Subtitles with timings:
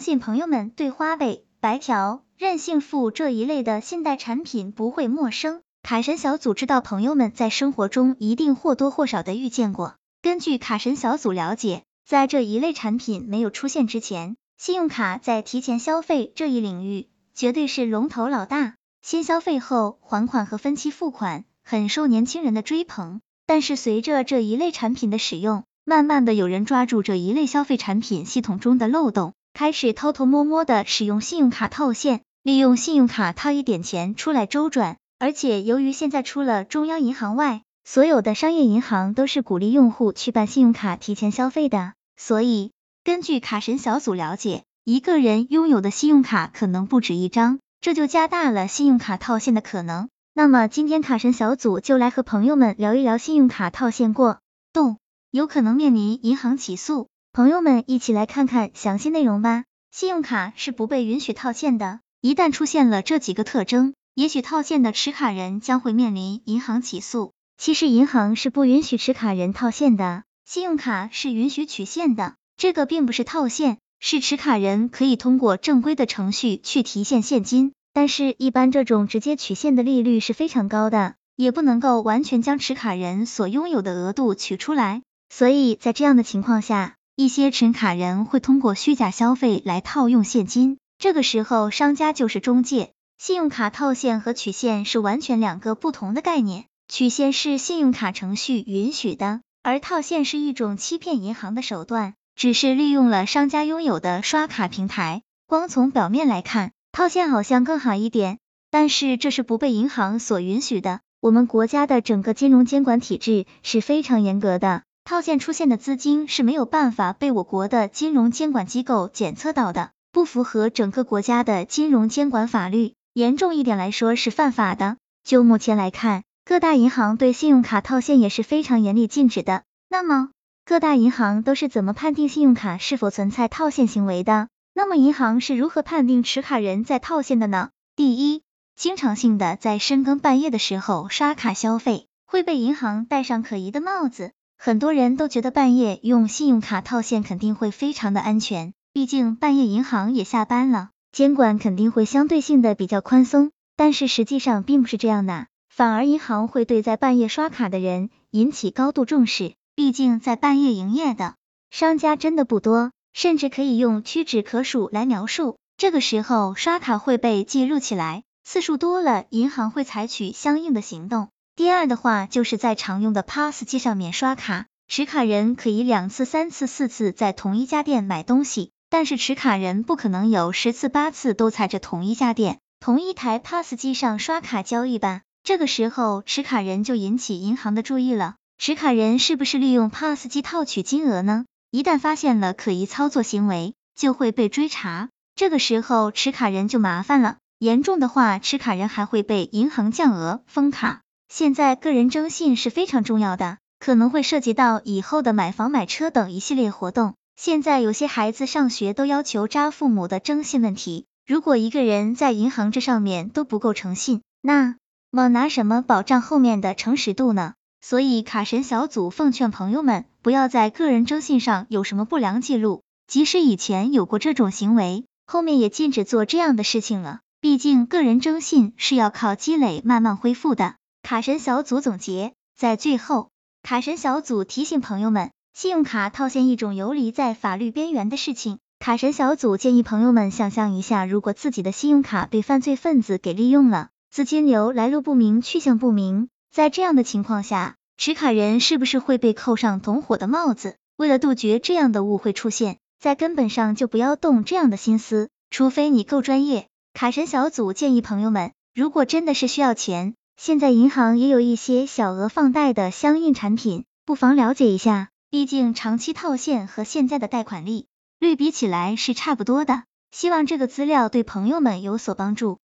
[0.00, 5.60] 相信朋友们对花呗、白条、任性付这一类的信贷产品不会陌生。
[5.82, 9.96] 卡神小组知道朋友们在生活中一定或多或少的遇见过。
[10.22, 18.76] 根据卡神小组了解，在这一类产品没有出现之前，信用卡在提前消费这一领域绝对是龙头老大。
[19.02, 34.96] 先消费后还款和分期付款很受年轻人的追捧，但是随着这一类产品的使用，慢慢的有人抓住这一类消费产品系统中的漏洞，开始偷偷摸摸的使用信用卡套现，利用信用卡套一点钱出来周转。
[35.18, 42.72] 而且由于现在除了中央银行外，所有的商业银行都是鼓励用户去办信用卡提前消费的，所以
[43.04, 47.58] 根据卡神小组了解，一个人拥有的信用卡可能不止一张。
[47.82, 50.08] 这就加大了信用卡套现的可能。
[50.32, 54.38] 那么今天卡神小组就来和朋友们聊一聊信用卡套现过
[54.72, 54.96] 动，
[55.30, 57.08] 有可能面临银行起诉。
[57.32, 59.64] 朋友们一起来看看详细内容吧。
[59.92, 67.32] 信用卡是不被允许套现的，一旦出现了这几个特征，也许套现的持卡人将会面临银行起诉。
[67.56, 73.78] 其实银行是不允许持卡人套现的，信用卡是允许取现的，这个并不是套现。
[74.00, 92.92] 是持卡人可以通过正规的程序去提现现金，但是，一般这种直接取现的利率是非常高的，也不能够完全将持卡人所拥有的额度取出来，所以在这样的情况下，一些持卡人会通过虚假消费来套用现金，这个时候商家就是中介。
[93.18, 102.14] 信用卡套现和取现是完全两个不同的概念，取现是信用卡程序允许的，而套现是一种欺骗银行的手段。
[102.36, 108.38] 只是利用了商家拥有的刷卡平台，光从表面来看，套现好像更好一点，
[108.70, 111.00] 但是这是不被银行所允许的。
[111.20, 124.96] 我们国家的整个金融监管体制是非常严格的，套现出现的资金是没有办法被我国的金融监管机构检测到的，不符合整个国家的金融监管法律，严重一点来说是犯法的。
[125.24, 129.64] 就目前来看，各大银行对信用卡套现也是非常严厉禁止的。
[129.88, 130.30] 那么，
[130.64, 134.48] 各大银行都是怎么判定信用卡是否存在套现行为的？
[134.72, 137.70] 那么银行是如何判定持卡人在套现的呢？
[137.96, 138.42] 第一，
[138.76, 144.32] 经常性的在深更半夜的时候刷卡消费，会被银行戴上可疑的帽子。
[144.62, 153.52] 很多人都觉得半夜用信用卡套现肯定会非常的安全，毕竟半夜银行也下班了，监管肯定会相对性的比较宽松。
[153.74, 159.54] 但是实际上并不是这样的，反而银行会对在半夜刷卡的人引起高度重视。
[159.74, 161.36] 毕竟在半夜营业的
[161.70, 165.56] 商家真的不多，甚至可以用屈指可数来描述。
[165.78, 171.30] 这个时候刷卡会被记录起来，次数多了，银行会采取相应的行动。
[171.60, 185.20] 第二的话，就是在常用的 POS 机上面刷卡，持卡人可以两次、三次、四次在同一家店买东西，但是持卡人不可能有十次八次都在这同一家店、同一台 POS 机上刷卡交易吧。
[185.42, 188.36] 这个时候持卡人就引起银行的注意了。
[188.56, 191.44] 持卡人是不是利用 POS 机套取金额呢？
[191.70, 195.10] 一旦发现了可疑操作行为，就会被追查。
[195.34, 201.02] 这个时候持卡人就麻烦了，严重的话，持卡人还会被银行降额、封卡。
[201.32, 207.14] 现在个人征信是非常重要的，可能会涉及到以后的买房、买车等一系列活动。
[207.36, 214.74] 现在有些孩子上学都要求扎父母的征信问题，如果一个人在银行这上面都不够诚信，那
[215.12, 217.54] 么拿什么保障后面的诚实度呢？
[217.80, 227.20] 所以卡神小组奉劝朋友们，不要在个人征信上有什么不良记录，即使以前有过这种行为，后面也禁止做这样的事情了。
[227.40, 230.74] 毕竟个人征信是要靠积累慢慢恢复的。
[231.02, 233.30] 卡神小组总结，在最后，
[233.62, 238.58] 卡神小组提醒朋友们，信用卡套现一种游离在法律边缘的事情。
[238.78, 246.28] 卡神小组建议朋友们想象一下，如果自己的信用卡被犯罪分子给利用了，资金流来路不明，去向不明。
[246.52, 250.76] 在这样的情况下，持卡人是不是会被扣上同伙的帽子？
[250.96, 256.68] 为了杜绝这样的误会出现，在根本上就不要动这样的心思，除非你够专业。
[256.94, 265.10] 卡神小组建议朋友们，如果真的是需要钱，现在银行也有一些小额放贷的相应产品，不妨了解一下。
[265.28, 267.88] 毕竟长期套现和现在的贷款利
[268.18, 269.82] 率比起来是差不多的。
[270.10, 272.58] 希望这个资料对朋友们有所帮助。